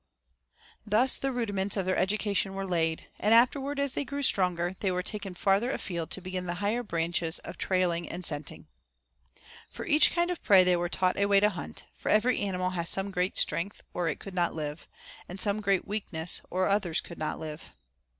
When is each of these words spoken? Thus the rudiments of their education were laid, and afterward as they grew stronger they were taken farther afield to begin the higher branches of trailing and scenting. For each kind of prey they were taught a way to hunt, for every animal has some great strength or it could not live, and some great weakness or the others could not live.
Thus 0.83 1.19
the 1.19 1.31
rudiments 1.31 1.77
of 1.77 1.85
their 1.85 1.95
education 1.95 2.55
were 2.55 2.65
laid, 2.65 3.05
and 3.19 3.35
afterward 3.35 3.79
as 3.79 3.93
they 3.93 4.03
grew 4.03 4.23
stronger 4.23 4.75
they 4.79 4.91
were 4.91 5.03
taken 5.03 5.35
farther 5.35 5.69
afield 5.69 6.09
to 6.09 6.21
begin 6.21 6.47
the 6.47 6.55
higher 6.55 6.81
branches 6.81 7.37
of 7.43 7.55
trailing 7.59 8.09
and 8.09 8.25
scenting. 8.25 8.65
For 9.69 9.85
each 9.85 10.11
kind 10.11 10.31
of 10.31 10.41
prey 10.41 10.63
they 10.63 10.75
were 10.75 10.89
taught 10.89 11.17
a 11.17 11.27
way 11.27 11.39
to 11.39 11.51
hunt, 11.51 11.83
for 11.93 12.09
every 12.09 12.39
animal 12.39 12.71
has 12.71 12.89
some 12.89 13.11
great 13.11 13.37
strength 13.37 13.83
or 13.93 14.07
it 14.09 14.19
could 14.19 14.33
not 14.33 14.55
live, 14.55 14.87
and 15.29 15.39
some 15.39 15.61
great 15.61 15.87
weakness 15.87 16.41
or 16.49 16.65
the 16.65 16.71
others 16.71 16.99
could 16.99 17.19
not 17.19 17.39
live. 17.39 17.71